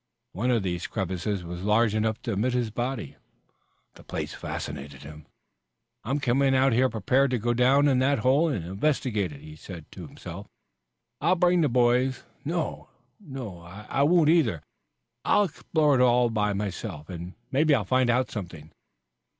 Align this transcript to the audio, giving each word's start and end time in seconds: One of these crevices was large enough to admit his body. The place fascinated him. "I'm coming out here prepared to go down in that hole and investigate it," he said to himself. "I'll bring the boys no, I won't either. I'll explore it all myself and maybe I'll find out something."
One 0.33 0.49
of 0.49 0.63
these 0.63 0.87
crevices 0.87 1.43
was 1.43 1.61
large 1.61 1.93
enough 1.93 2.19
to 2.23 2.33
admit 2.33 2.53
his 2.53 2.71
body. 2.71 3.17
The 3.93 4.03
place 4.03 4.33
fascinated 4.33 5.03
him. 5.03 5.27
"I'm 6.03 6.19
coming 6.19 6.55
out 6.55 6.73
here 6.73 6.89
prepared 6.89 7.29
to 7.29 7.37
go 7.37 7.53
down 7.53 7.87
in 7.87 7.99
that 7.99 8.17
hole 8.25 8.49
and 8.49 8.65
investigate 8.65 9.31
it," 9.31 9.41
he 9.41 9.55
said 9.55 9.85
to 9.91 10.07
himself. 10.07 10.47
"I'll 11.19 11.35
bring 11.35 11.61
the 11.61 11.69
boys 11.69 12.23
no, 12.43 12.89
I 13.63 14.01
won't 14.01 14.29
either. 14.29 14.63
I'll 15.23 15.43
explore 15.43 15.99
it 15.99 16.01
all 16.01 16.31
myself 16.31 17.07
and 17.07 17.35
maybe 17.51 17.75
I'll 17.75 17.85
find 17.85 18.09
out 18.09 18.31
something." 18.31 18.71